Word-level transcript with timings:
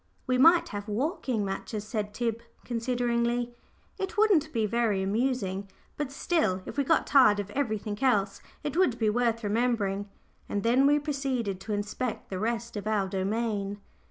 "We 0.25 0.39
might 0.39 0.69
have 0.69 0.87
walking 0.87 1.45
matches," 1.45 1.83
said 1.83 2.11
Tib, 2.11 2.41
consideringly. 2.65 3.53
"It 3.99 4.17
wouldn't 4.17 4.51
be 4.51 4.65
very 4.65 5.03
amusing; 5.03 5.69
but 5.95 6.11
still, 6.11 6.63
if 6.65 6.75
we 6.75 6.83
got 6.83 7.05
tired 7.05 7.39
of 7.39 7.51
everything 7.51 8.01
else, 8.03 8.41
it 8.63 8.75
would 8.75 8.97
be 8.97 9.11
worth 9.11 9.43
remembering;" 9.43 10.09
and 10.49 10.63
then 10.63 10.87
we 10.87 10.97
proceeded 10.97 11.59
to 11.61 11.73
inspect 11.73 12.31
the 12.31 12.39
rest 12.39 12.75
of 12.75 12.87
our 12.87 13.07
domain. 13.07 13.77